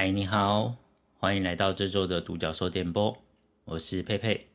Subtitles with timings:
[0.00, 0.76] 嗨，你好，
[1.18, 3.20] 欢迎来到这周的独角兽电波，
[3.64, 4.46] 我是佩佩。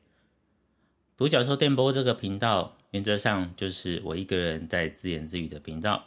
[1.18, 6.06] 独角兽电波这个频道，原则上就是我一个人在自言自语的频道。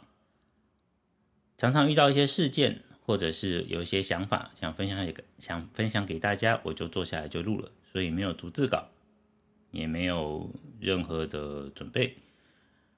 [1.55, 8.87] 常常遇到一些事件，或者是有一些想法想分享一个，想分享给大家，我就坐下来就录了，所以没有逐字稿，
[9.69, 12.17] 也没有任何的准备，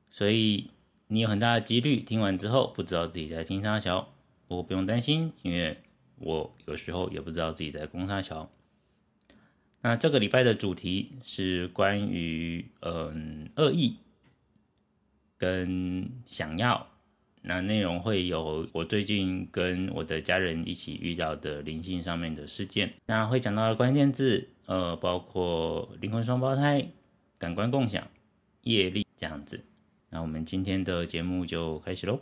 [0.09, 0.69] 所以
[1.07, 4.13] 你有很大的几率听完之后不知道自己在听啥小，
[4.47, 5.77] 不过不用担心，因为
[6.19, 8.49] 我有时候也不知道自己在攻啥桥。
[9.81, 13.95] 那这个礼拜的主题是关于嗯恶意
[15.37, 16.87] 跟想要。
[17.41, 26.85] 那内容会有我最近跟我的家人一起遇到的灵性上面的事件，那会讲到的关键字，呃，包括灵魂双胞胎、
[27.37, 28.05] 感官共享、
[28.63, 29.63] 业力这样子。
[30.09, 32.19] 那我们今天的节目就开始喽。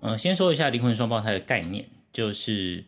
[0.00, 2.84] 呃，先说一下灵魂双胞胎的概念，就是。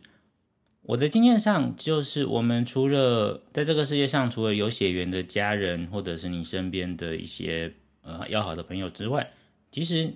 [0.85, 9.31] 我的经验上，就是我们除了在这个世界上，除了有血缘的家人，或者是你身边的一些呃要好的朋友之外，
[9.71, 10.13] 其实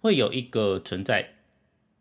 [0.00, 1.34] 会有一个存在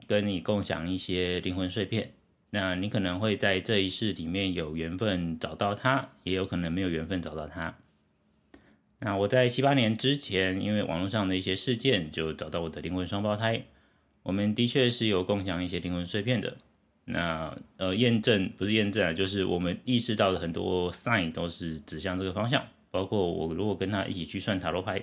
[0.08, 2.14] 跟你共享一些灵魂碎片。
[2.50, 7.78] 那你可能会在这一世里面有缘分找到他，也有可能没有缘分找到他。
[8.98, 13.64] 那我在七八年之前，因为网络上的一些事件，就找到我的灵魂双胞胎。
[14.24, 16.58] 我们的确是有共享一些灵魂碎片的。
[17.06, 22.66] 那呃，验证不是验证啊，就是我们意识到的很多 sign 都是指向这个方向。
[22.90, 25.02] 包括我如果跟他一起去算塔罗牌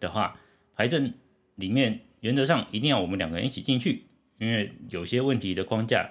[0.00, 0.40] 的话，
[0.74, 1.12] 牌阵
[1.56, 4.04] 里面原则上一定要我们两个人一起进去，
[4.38, 6.10] 因为有些问题的框架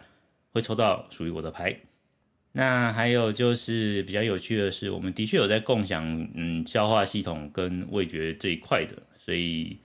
[0.52, 1.76] 会抽到属于我的牌。
[2.52, 9.78] 那还有就是比较有趣的是，我们的确有在共享嗯消化系统跟味觉这一块的，所以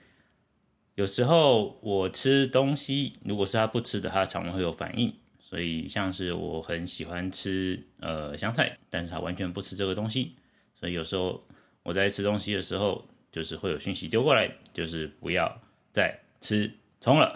[1.01, 5.11] 有时候我吃东西，如果是他不吃的，他常常会有反应。
[5.39, 10.35] 所以像是我很喜欢吃呃香菜，但是他完全不吃这个东西，
[10.79, 11.43] 所以有时候
[11.81, 15.59] 我在吃东西的时候，就是会有讯息丢过来，就是不要
[15.91, 17.35] 再吃葱了。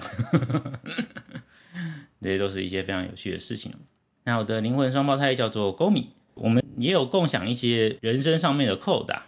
[2.21, 3.73] 这些都是一些非常有趣的事情。
[4.25, 9.25] 那我的灵魂双胞胎叫做勾米，我们也有共享一些人生上面的扣打，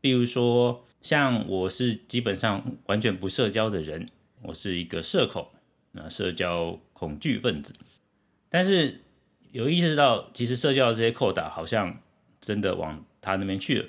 [0.00, 4.08] 比如说像我是基本上完全不社交的人，
[4.40, 5.46] 我是一个社恐，
[5.92, 7.74] 那社交恐惧分子。
[8.48, 9.02] 但是
[9.52, 12.00] 有意识到，其实社交的这些扣打好像
[12.40, 13.86] 真的往他那边去了，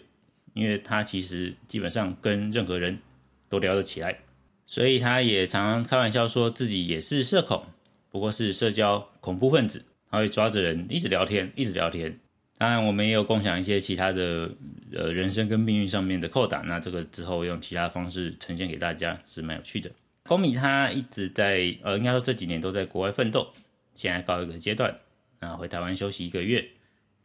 [0.53, 2.99] 因为他其实基本上跟任何人
[3.47, 4.19] 都聊得起来，
[4.67, 7.63] 所以他也常常开玩笑说自己也是社恐，
[8.11, 12.19] 不过是社交恐怖分子，他会抓着人一直聊天，一直聊天。
[12.57, 14.49] 当然，我们也有共享一些其他的
[14.93, 19.91] 呃人生跟命运上面的扣打，那这个之后用其他方式呈现给大家是蛮有趣的。
[20.23, 23.47] 高米他一直在呃，应该说这几年都在国外奋斗。
[23.93, 24.97] 现在告一个阶段，
[25.39, 26.65] 那回台湾休息一个月，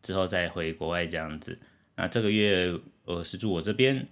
[0.03, 1.59] 之后再回国外这样子。
[1.97, 2.73] 那这个月
[3.05, 4.07] 呃是住我这边，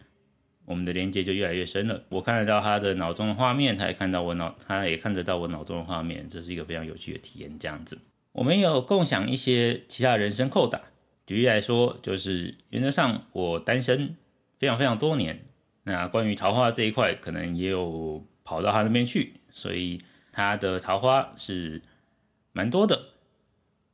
[0.64, 2.02] 我们的连接就越来越深了。
[2.08, 7.58] 我看得到他的脑中的画面，他也看到我脑，他也看得到我脑中的画面，这是一个非常有趣的体验。
[7.58, 7.98] 这样子，
[8.32, 10.80] 我们有共享一些其他人生扣打。
[11.28, 14.16] 举例来说，就是原则上我单身
[14.58, 15.44] 非常非常多年，
[15.84, 20.00] 那关于桃花这一块，可能也有跑到他那边去，所以
[20.32, 21.80] 他的桃花是。
[22.50, 23.00] 蛮多的，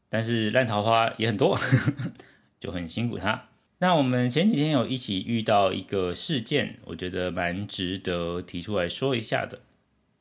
[0.09, 1.59] 但是烂桃花也很多，
[2.59, 3.49] 就很辛苦他。
[3.79, 9.59] 那我们前几天有一起遇到一个事件，我觉得蛮值得提出来说一下的。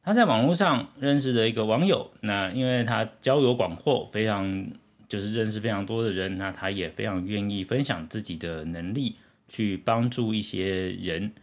[0.01, 4.67] 他在网络上认识的一个网友，那因为他交友广阔，非常
[5.07, 9.15] 就是认识非常多的人，那他也非常愿意分享自己的能力，
[9.47, 11.33] 去帮助一些人，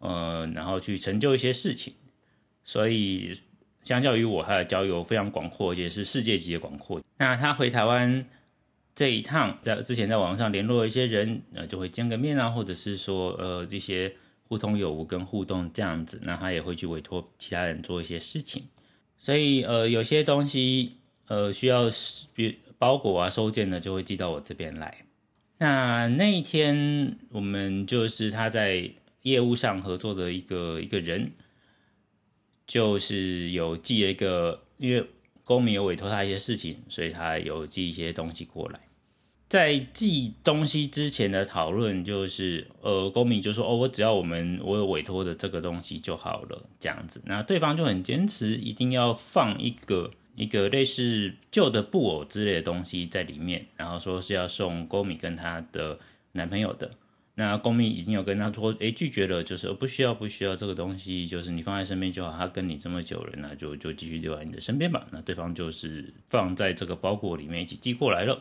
[0.00, 1.92] 呃，然后去成就一些事情，
[2.64, 3.38] 所以。
[3.84, 7.00] 相较于我，他的交友非常广阔，也是世界级的广阔。
[7.16, 8.22] 那他回台湾
[8.94, 14.14] 这一趟，在之前在网上联络一些人，呃，就会见个面啊，或者是说，呃，这些
[14.46, 16.20] 互通有无跟互动这样子。
[16.22, 18.62] 那他也会去委托其他人做一些事情。
[19.16, 20.98] 所以，呃，有些东西，
[21.28, 21.84] 呃，需要
[22.34, 25.04] 比包裹啊、收件的，就会寄到我这边来。
[25.58, 28.90] 那那一天，我们就是他在
[29.22, 31.32] 业务上合作的一个一个人。
[32.66, 35.02] 就是有寄了一个，因为
[35.42, 38.78] 公民有委托他一些事情，所以他有寄一些东西过来。
[39.48, 55.98] 在寄东西之前的讨论，就是呃，公民就说：“哦，我只要我们我有委托的这个东西就好了。”这样子，那对方就很坚持，一定要放一个一个类似旧的布偶之类的东西在里面，然后说是要送公米跟他的
[56.32, 56.90] 男朋友的。
[57.34, 62.36] 那公米已经有跟他说，诶，拒绝了，就是不需要，不需要这个东西，就是你放在身边就好。
[62.36, 65.06] 他跟你这么久了，那就就继续留在你的身边吧。
[65.10, 68.40] 那对方就是放在这个包裹里面一起寄过来了。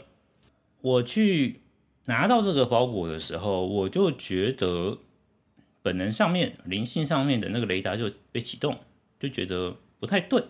[0.82, 1.62] 我去
[2.06, 4.98] 拿到这个包裹的时候，我就觉得
[5.84, 8.78] 本能上面、灵性上面的那个雷达就被启动，
[9.20, 10.44] 就觉得不太对。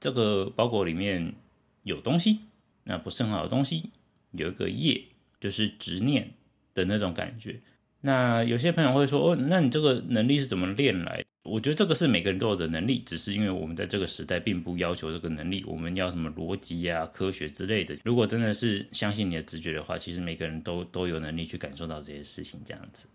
[0.00, 1.34] 这个包裹里面
[1.82, 2.40] 有东西，
[2.84, 3.90] 那不是很好的东西，
[4.32, 5.02] 有一个业，
[5.40, 6.32] 就是执念
[6.74, 7.60] 的那种感觉。
[8.02, 11.24] 那有些朋友会说，哦，那你这个能力是怎么练来？
[11.42, 17.96] 我觉得这个是每个人都有的能力，只是因为我们在这个时代并不要求这个能力，我们要什么逻辑啊、科学之类的。
[18.04, 23.08] 如果真的是相信你的直觉的话，其实每个人都都有能力去感受到这些事情，这样子。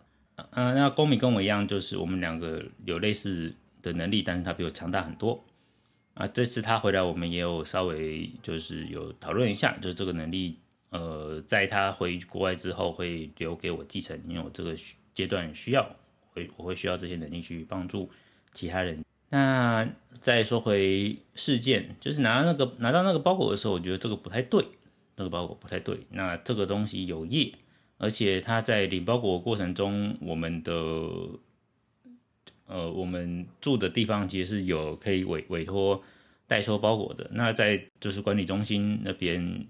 [0.51, 5.45] 嗯，那公米跟我一样，就是我们两个有类似的能力，但是他比我强大很多。
[6.21, 10.55] 啊，这次他回来，我们也有稍微就是有讨论一下，就是这个能力。
[10.91, 14.75] 呃，在他回国外之后，会留给我继承，因为我这个
[15.15, 15.95] 阶段需要，
[16.31, 18.07] 会我会需要这些能力去帮助
[18.53, 19.03] 其他人。
[19.29, 19.87] 那
[20.19, 24.63] 再说回事件，就是拿那个拿到那个包裹的时候，我觉得这个不太对，
[25.15, 26.01] 那个包裹不太对。
[26.11, 27.51] 那这个东西有业，
[27.97, 30.71] 而且他在领包裹过程中，我们的
[32.71, 36.01] 呃，我们住的地方其实是有可以委委托
[36.47, 37.29] 代收包裹的。
[37.33, 39.67] 那在就是管理中心那边。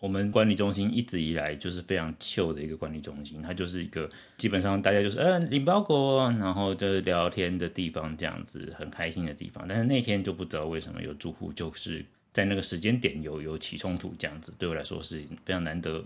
[0.00, 9.66] 我们管理中心一直以来就是非常旧的一个管理中心，它就是一个基本上大家就是呃领包裹，然后就是聊天的地方，这样子很开心的地方。
[9.66, 16.04] 但是那天就不知道为什么有住户就是在那个时间点有有起冲突，这样子对我来说是非常难得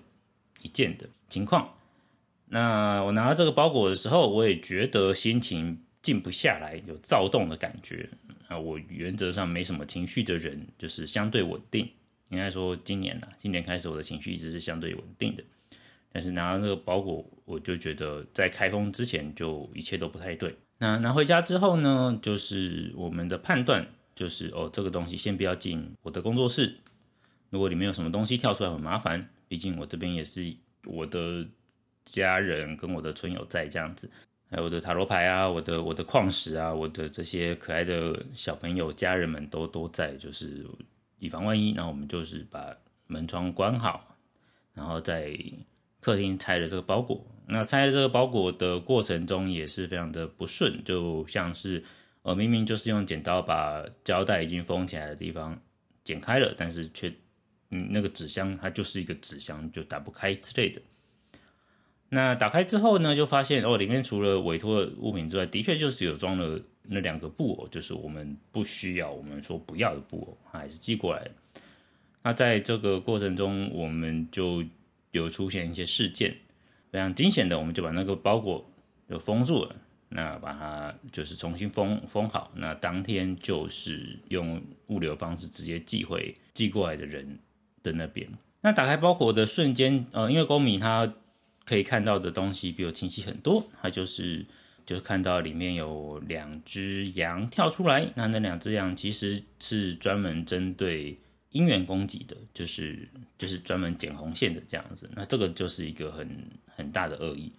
[0.62, 1.75] 一见的情况。
[2.49, 8.09] 那我拿到这个包裹的时候，我也觉得心情静不下来，有躁动的感觉。
[8.49, 11.89] 啊，我原则上没什么情绪的人，就是相对稳定。
[12.29, 15.45] 应该说，今年呢，今年开始我的情绪一直是相对稳定的，
[16.11, 20.57] 但是拿到那个包裹，我就觉得在开封之前就一切都不太对。
[20.79, 26.75] 那拿回家之后呢，就是我们的判断就是哦，这个东西先不要进我的工作室。
[27.51, 30.55] 如果里面有什么东西跳出来很麻烦，毕竟我这边也是
[30.87, 31.47] 我的
[32.07, 34.11] 家人跟我的村友在这样子，
[34.53, 40.65] 还有我的塔罗牌啊，我的我的矿石啊，我的这些可爱的小朋友家人们都都在，就是。
[41.19, 42.77] 以防万一，然后我们就是把
[43.07, 44.17] 门窗关好，
[44.75, 45.33] 然后在
[46.01, 47.25] 客厅拆了这个包裹。
[47.47, 51.81] 那拆了这个包裹的过程中也是非常的不顺，就像是
[52.23, 55.57] 呃明明就是用剪刀把胶带已经封起来的地方
[56.03, 57.09] 剪开了，但是却
[57.71, 60.83] 嗯那个纸箱它就是一个纸箱就打不开之类的。
[62.14, 66.61] 那打开之后呢，就发现哦里面除了委托的物品之外，的确就是有装了。
[66.88, 71.25] 那两个布偶就是我们不需要，我们说不要的布偶，还是寄过来。
[72.25, 74.64] 那在这个过程中，我们就
[75.12, 76.35] 有出现一些事件，
[76.91, 78.69] 非常惊险的，我们就把那个包裹
[79.08, 79.76] 就封住了，
[80.08, 82.50] 那把它就是重新封封好。
[82.56, 87.38] 那当天就是用物流方式直接寄回寄过来的人
[87.85, 88.29] 的那边。
[88.61, 91.15] 那打开包裹的瞬间，呃，因为公民他
[91.64, 94.44] 可以看到的东西比我清晰很多，他就是。
[94.85, 101.17] 就是看到里面有两只羊跳出来，那那两只羊其实是专门针对
[101.53, 103.08] 姻缘攻击的，就是
[103.39, 105.08] 就是专门剪红线的这样子。
[105.15, 106.29] 那这个就是一个很
[106.67, 107.53] 很大的恶意。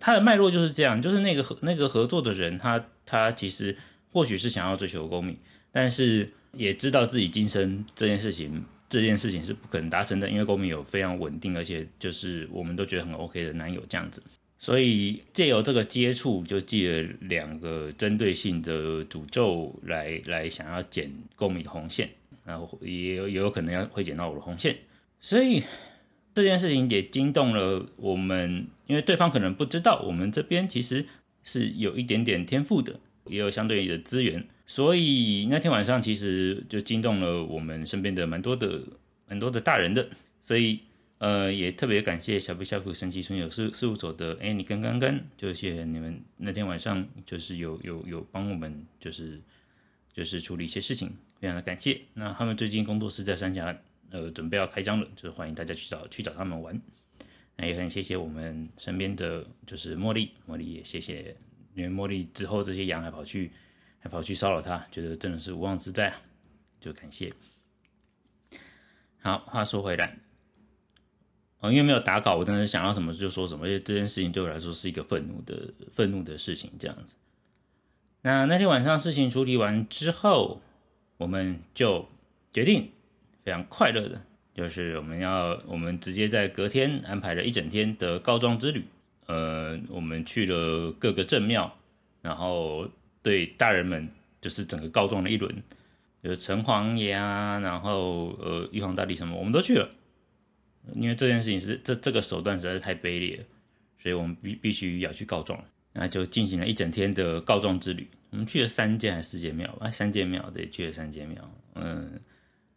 [0.00, 3.74] 它的脉络就是这样，就是那个那个合作的人，他他其实
[4.10, 5.38] 或许是想要追求功名，
[5.70, 8.64] 但是也知道自己今生这件事情
[8.94, 14.22] 这件事情是不可能达成的，因为公民有非常稳定，而且就是我们都觉得很 OK 的男友这样子。
[14.56, 22.08] 所以借由这个接触，就借了两个针对性的诅咒来来想要剪购米的红线，
[22.44, 24.76] 然后也也有可能要会剪到我的红线，
[25.20, 25.60] 所以
[26.32, 31.04] 这件事情也惊动了我们，因为对方可能不知道我们这边其实
[31.42, 38.82] 是有一点点天赋的，也有相对的资源，所以那天晚上其实就惊动了我们身边的蛮多的
[39.28, 40.08] 蛮多的大人的，
[40.40, 40.80] 所以。
[41.18, 49.40] 呃，也特别感谢小布小布神奇村有事事务所的哎，你跟刚刚，就谢谢你们那天晚上就是有有有帮我们，就是
[50.12, 51.98] 就是处理一些事情，非常的感谢。
[52.14, 53.74] 那他们最近工作室在三峡，
[54.10, 56.78] 呃，准备要开张了，就是欢迎大家去找去找他们玩。
[57.56, 61.34] 那也很谢谢我们身边的就是茉莉，茉莉也谢谢，
[61.74, 63.50] 因为茉莉之后这些羊还跑去
[64.04, 66.20] 还跑去骚扰他，觉得真的是无妄之灾啊，
[66.78, 67.32] 就感谢。
[69.22, 70.18] 好，话说回来。
[71.62, 76.70] 因为没有打稿，我当时想要什么就说什么，因为这件事情对我来说是一个愤怒的、愤怒的事情。
[76.78, 77.16] 这样子，
[78.20, 80.60] 那那天晚上事情处理完之后，
[81.16, 82.06] 我们就
[82.52, 82.90] 决定
[83.42, 84.20] 非常快乐的，
[84.52, 88.84] 就是我们要我们直接在隔天安排了一整天的告状之旅。
[89.24, 91.74] 呃，我们去了各个正庙，
[92.20, 92.86] 然后
[93.24, 94.08] 对大人们
[94.40, 95.52] 就是整个告状了一轮，
[96.20, 99.90] 有城隍爷啊，然后呃玉皇大帝什么，我们都去了。
[100.94, 103.44] 因为这件事情是这这个手段实在是太卑劣了，
[104.00, 105.58] 所以我们必必须要去告状。
[105.94, 108.06] 那就进行了一整天的告状之旅。
[108.30, 109.74] 我们去了三间还是四间庙？
[109.80, 111.50] 啊，三间庙对，去了三间庙。
[111.76, 112.20] 嗯，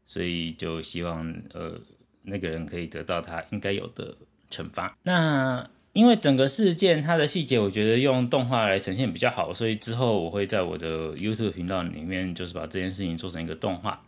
[0.06, 1.78] 所以就希望呃
[2.22, 4.16] 那个人可以得到他应该有的
[4.50, 4.96] 惩罚。
[5.04, 14.06] 那因为整个事件它的细节，我觉得用动画来呈现比较好，所以之后我会在我的 YouTube 频道里面，就是把这件事情做成一个动画，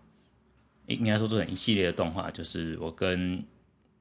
[0.86, 3.44] 应该说做成一系列的动画，就是我跟。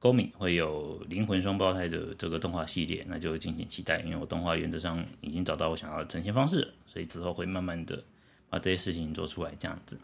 [0.01, 3.99] 高敏会有灵魂双胞胎的这个动画系列，那就敬请期待。
[4.05, 8.01] 因为我动画原则上已经找到我想要的呈现方式，所以之后会慢慢的
[8.49, 9.99] 把这些事情做出来，这样子。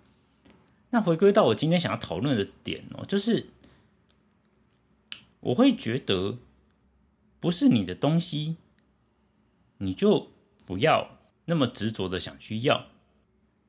[0.90, 3.46] 那回归到我今天想要讨论的点哦，就是
[5.40, 6.38] 我会觉得
[7.46, 8.56] 不是你的东西，
[9.78, 10.32] 你就
[10.66, 12.88] 不要那么执着的想去要。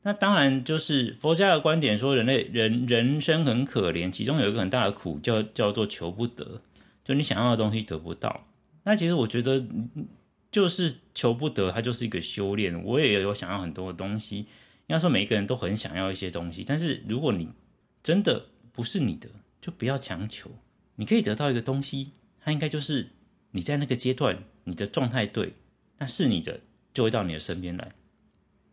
[0.01, 6.63] 那当然就是佛家的观点说，人类人人生很可怜，其中有一个很大的苦叫叫做求不得，
[7.05, 8.47] 就你想要的东西得不到。
[8.85, 9.63] 那其实我觉得
[10.51, 12.83] 就是求不得，它就是一个修炼。
[12.83, 14.47] 我也有想要很多的东西，应
[14.87, 17.51] 该说每一个人都很想要一些东西，但是如果你
[18.03, 19.29] 真的不是你的，
[19.61, 20.51] 就不要强求。
[20.95, 23.11] 你可以得到一个东西，它应该就是
[23.57, 25.55] 你在那个阶段你的状态对，
[25.99, 26.61] 那是你的
[26.95, 27.91] 就会到你的身边来。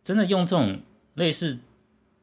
[0.04, 0.78] 真的用这种。
[1.16, 1.60] 类似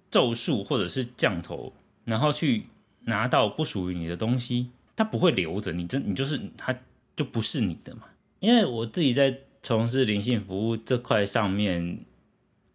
[0.10, 1.72] 咒术或者是降头，
[2.04, 2.64] 然后去
[3.06, 6.78] 拿到不属于你的东西，它不会留着你，真你就是它
[7.16, 8.02] 就不是你的嘛。
[8.42, 12.00] 因为我自己在从事灵性服务这块上面，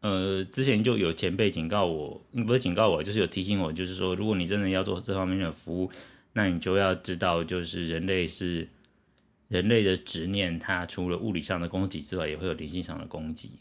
[0.01, 5.91] 呃，之前就有前辈警告我，不是警告我，就是有提醒我，就是说，如果你真的要做这方面的服务，
[6.33, 8.67] 那你就要知道，就是人类是
[9.49, 13.53] 人类的执念，它除了物理上的攻击之外，也会有灵性上的攻击。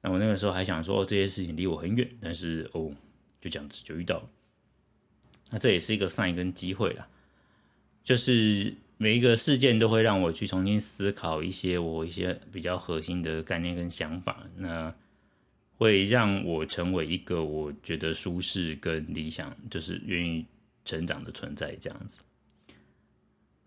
[0.00, 2.92] 那我那个时候还想说这些事情离我很远，但是哦，
[3.40, 4.30] 就这样子就遇到了。
[5.50, 7.06] 那这也是一个 sign 跟机会啦，
[8.02, 14.94] 就是每一个事件都会让我去重新思考一些我一些比较核心的概念跟想法，那
[15.76, 20.46] 会让我成为一个我觉得舒适跟理想，就是愿意
[20.84, 22.20] 成长的存在这样子。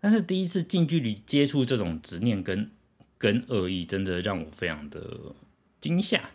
[0.00, 2.70] 但是第一次近距离接触这种执念跟
[3.16, 5.34] 跟恶意，真的让我非常的。
[5.80, 6.30] 惊吓，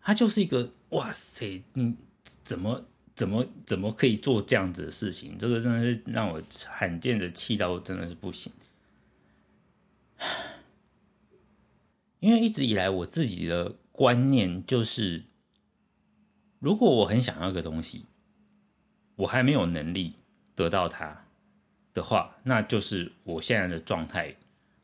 [0.00, 1.62] 他就是一个哇塞！
[1.74, 1.94] 你
[2.42, 5.38] 怎么怎么怎么可以做这样子的事情？
[5.38, 8.52] 这个真的是让我罕见的气到真的是不行。
[12.18, 15.22] 因为一直以来我自己的观念就是，
[16.58, 18.06] 如果我很想要个东西，
[19.14, 20.14] 我还没有能力
[20.56, 21.21] 得到它
[21.94, 24.34] 的话，那就是我现在的状态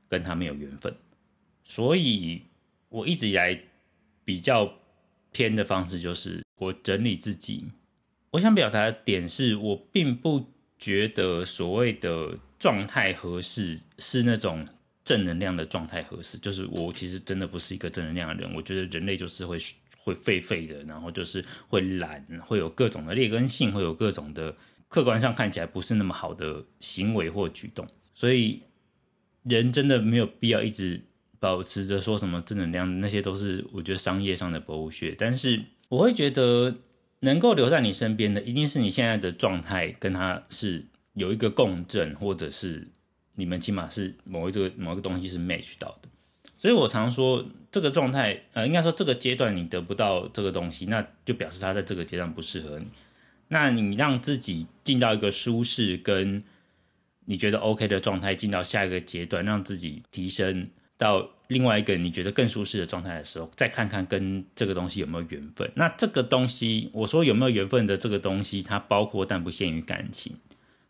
[0.08, 0.94] 跟他没有缘分。
[1.64, 2.42] 所以
[2.88, 3.60] 我一直以来。
[4.28, 4.70] 比较
[5.32, 7.64] 偏的方式就是我整理自己。
[8.32, 14.68] 我想表达的点是我并不觉得所谓的状态合适是那种
[15.02, 16.36] 正能量的状态合适。
[16.36, 18.54] 就是我其实真的不是一个正能量的人。
[18.54, 19.56] 我觉得人类就是会
[19.96, 24.54] 会废废的，然后就是会懒，会有各种的劣根性，会有各种的
[24.88, 27.86] 客观上看起来不是那么好的行为或举动。
[28.14, 28.62] 所以
[29.44, 31.00] 人真的没有必要一直。
[31.40, 35.14] 保持着说什么正能量，那些都是我觉得商业上的剥削。
[35.16, 36.74] 但是我会觉得
[37.20, 42.88] 能够留在你身边的，一定是你现在的状态跟他是有一个共振，或者是
[43.36, 46.08] 你们起码是某一个某一个东西是 match 到的。
[46.58, 52.86] 所以我常说，这个状态，呃，应该说这个阶段你得不到这个东西，那就表示他在这个阶段不适合你。
[53.48, 56.42] 那你让自己进到一个舒适跟
[57.24, 60.68] 你觉得 OK 的状态，进到下一个阶段，让自己提升。
[60.98, 65.70] 到另外一个你觉得更舒适的状态的时候，再看看跟这个东西有没有缘分。
[65.76, 70.34] 那这个东西，我说有没有缘分的这个东西，它包括但不限于感情，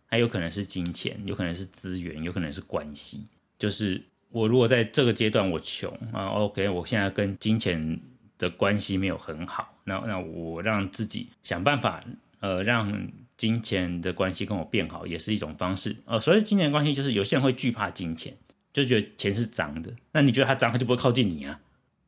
[0.06, 3.26] 还有可能是金钱，有可能是资源，有可能是关系。
[3.58, 8.00] 就是我如果在这个阶段我穷啊，OK，我现在跟金钱
[8.38, 12.02] 的关系没有很好，那那我让自己想办法，
[12.40, 15.96] 呃，让金钱的关系跟我变好，也是一种方式。
[16.06, 18.36] 呃，所以金钱关系就是有些人会惧怕金钱。
[18.70, 21.58] 就觉得钱是脏的，那你觉得它脏，它就不会靠近你啊。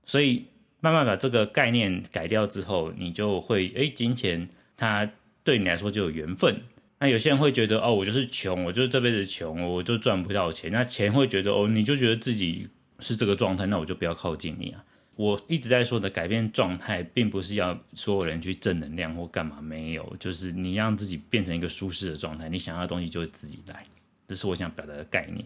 [0.05, 0.45] 所以
[0.79, 5.11] 慢慢把这个概念改掉之后，你就会哎，金钱它
[5.43, 6.63] 对你来说就有缘分。
[7.01, 10.71] 那有些人会觉得哦，我就是穷，我就是这辈子穷，我就赚不到钱。
[10.71, 12.69] 那钱会觉得哦，你就觉得自己
[13.01, 14.85] 是这个状态，那我就不要靠近你啊。
[15.21, 23.85] 我一直在说的改变状态，并不是要所有人去正能量或干嘛，没有，就是你让自己变成一个舒适的状态，你想要的东西就会自己来。
[24.27, 25.45] 这是我想表达的概念。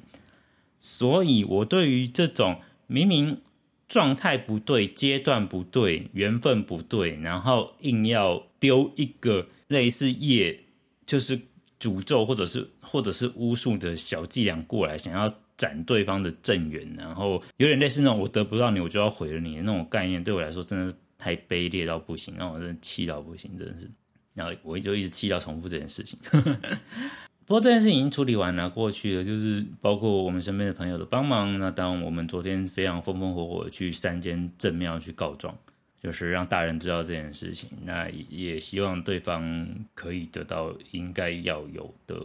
[0.79, 3.41] 所以我对于这种明明
[3.89, 10.61] 状态不对、阶段不对、缘分不对，然后硬要丢一个类似业，
[11.05, 11.41] 就是
[11.81, 23.91] 诅咒或者是或者是巫术的小伎俩过来，想要斩对方的正缘，然后有点类似那种我得不到你，我就要毁了你的那种概念，对我来说真的是太卑劣到不行，让我真的气到不行，真的是。
[24.35, 26.19] 然后我就一直气到重复这件事情。
[27.47, 31.59] 不过这件事情已经处理完了，过去了，就是包括我们身边的朋友的帮忙。
[31.59, 35.55] 那当我们昨天非常风风火火去三间正庙去告状，
[36.03, 37.69] 就是让大人知道这件事情。
[37.85, 42.19] 那也希望对方可以得到应该要有的，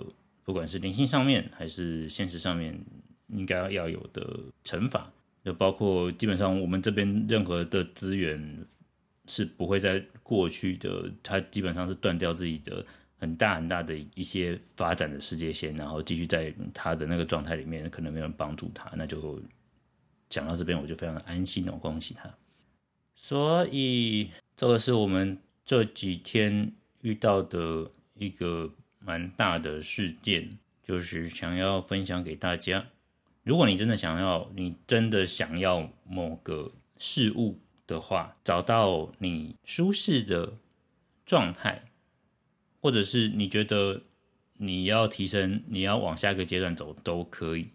[0.45, 2.79] 不管是灵性上面还是现实上面
[3.29, 5.11] 应该要有的惩罚。
[5.43, 8.65] 就包括基本上我们这边任何的资源
[9.27, 12.85] 是不会在过去的，他基本上是断掉自己的。
[13.21, 19.37] 很大很大的一些发展的世界线，然后继续在他的那个状态里面，可能没有人帮助他，那就
[20.29, 22.33] 讲到这边，我就非常的安心哦，恭喜他。
[23.13, 26.71] 所以这个是我们这几天
[27.01, 32.85] 遇到的一个蛮大的事件，就是想要分享给大家。
[33.49, 40.53] 如果你真的想要，你真的想要某个事物的话，找到你舒适的
[41.25, 41.83] 状态。
[42.79, 44.03] 或者是你觉得
[44.57, 47.69] 你要提升，你要往下一个阶段走都可以，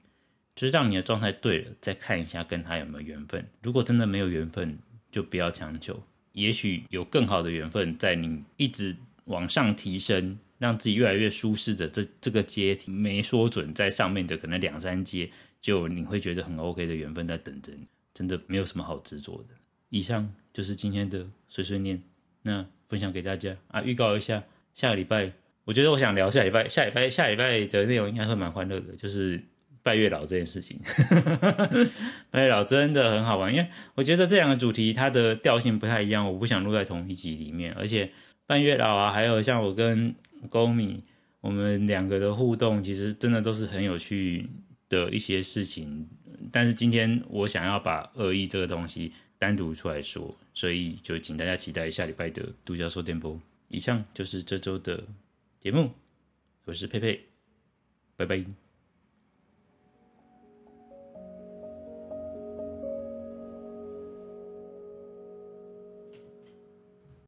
[0.54, 3.45] 就是让你的状态对了，再看一下跟他有没有缘分。
[3.61, 4.78] 如果真的没有缘分，
[5.11, 6.00] 就不要强求。
[6.35, 15.28] 也许有更好的缘分，在你一直往上提升，让自己越来越舒适的这这个阶梯，没说准在上面的可能两三阶，
[15.64, 17.88] 就你会觉得很 OK 的缘分在等着你。
[18.12, 19.54] 真的没有什么好执着的。
[19.88, 22.02] 以上就是今天的碎碎念，
[22.42, 24.44] 那分享给大家啊，预告一下。
[24.75, 25.33] 下个礼拜，
[25.64, 29.42] 我觉得我想聊下礼拜，下礼拜下礼拜的内容应该会蛮欢乐的，就是
[29.83, 30.79] 拜月老这件事情。
[32.31, 37.72] 拜月老真的很好玩，因为我觉得这两个主题它的调性不太一样，我不想录在同一集里面。
[37.72, 38.12] 而且
[38.46, 40.14] 拜月老啊，还有像我跟
[40.50, 41.03] 公米，
[41.40, 44.48] 我们两个的互动，其实真的都是很有趣
[44.88, 46.09] 的一些事情。
[46.53, 53.40] 但是今天我想要把恶意这个东西单独出来说，所以就请大家期待下礼拜的独角兽电波。
[53.68, 55.03] 以上就是这周的
[55.61, 55.90] 节目，
[56.64, 57.20] 我是佩佩，
[58.16, 58.63] 拜拜。